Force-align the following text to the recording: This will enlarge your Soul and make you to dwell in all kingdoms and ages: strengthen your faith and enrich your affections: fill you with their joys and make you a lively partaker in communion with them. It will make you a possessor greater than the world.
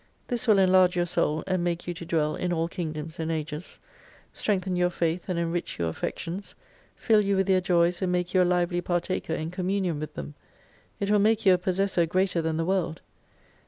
This 0.29 0.47
will 0.47 0.57
enlarge 0.57 0.95
your 0.95 1.05
Soul 1.05 1.43
and 1.45 1.63
make 1.63 1.87
you 1.87 1.93
to 1.93 2.05
dwell 2.07 2.35
in 2.35 2.51
all 2.51 2.67
kingdoms 2.67 3.19
and 3.19 3.31
ages: 3.31 3.77
strengthen 4.33 4.75
your 4.75 4.89
faith 4.89 5.29
and 5.29 5.37
enrich 5.37 5.77
your 5.77 5.89
affections: 5.89 6.55
fill 6.95 7.21
you 7.21 7.35
with 7.35 7.45
their 7.45 7.61
joys 7.61 8.01
and 8.01 8.11
make 8.11 8.33
you 8.33 8.41
a 8.41 8.43
lively 8.43 8.81
partaker 8.81 9.33
in 9.33 9.51
communion 9.51 9.99
with 9.99 10.15
them. 10.15 10.33
It 10.99 11.11
will 11.11 11.19
make 11.19 11.45
you 11.45 11.53
a 11.53 11.59
possessor 11.59 12.07
greater 12.07 12.41
than 12.41 12.57
the 12.57 12.65
world. 12.65 12.99